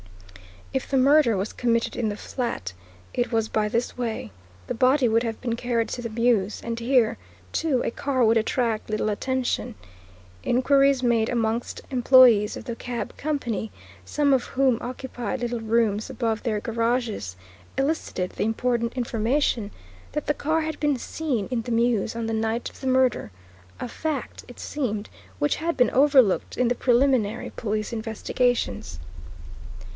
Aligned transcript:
If 0.73 0.89
the 0.89 0.97
murder 0.97 1.37
was 1.37 1.53
committed 1.53 1.95
in 1.95 2.09
the 2.09 2.15
flat, 2.17 2.73
it 3.13 3.31
was 3.31 3.49
by 3.49 3.67
this 3.67 3.97
way 3.97 4.31
the 4.65 4.73
body 4.73 5.07
would 5.07 5.21
have 5.21 5.39
been 5.41 5.55
carried 5.55 5.89
to 5.89 6.01
the 6.01 6.09
mews, 6.09 6.59
and 6.63 6.79
here, 6.79 7.17
too, 7.51 7.83
a 7.83 7.91
car 7.91 8.25
would 8.25 8.37
attract 8.37 8.89
little 8.89 9.09
attention. 9.09 9.75
Inquiries 10.43 11.03
made 11.03 11.29
amongst 11.29 11.81
employees 11.91 12.57
of 12.57 12.63
the 12.63 12.75
cab 12.75 13.15
company, 13.15 13.69
some 14.03 14.33
of 14.33 14.45
whom 14.45 14.79
occupied 14.81 15.41
little 15.41 15.59
rooms 15.59 16.09
above 16.09 16.41
their 16.41 16.59
garages, 16.61 17.35
elicited 17.77 18.31
the 18.31 18.43
important 18.43 18.93
information 18.93 19.69
that 20.13 20.25
the 20.25 20.33
car 20.33 20.61
had 20.61 20.79
been 20.79 20.97
seen 20.97 21.47
in 21.51 21.61
the 21.61 21.71
mews 21.71 22.15
on 22.15 22.25
the 22.25 22.33
night 22.33 22.69
of 22.71 22.79
the 22.81 22.87
murder 22.87 23.29
a 23.79 23.89
fact, 23.89 24.45
it 24.47 24.59
seemed, 24.59 25.09
which 25.37 25.57
had 25.57 25.77
been 25.77 25.91
overlooked 25.91 26.57
in 26.57 26.69
the 26.69 26.75
preliminary 26.75 27.51
police 27.55 27.91
investigations. 27.93 28.99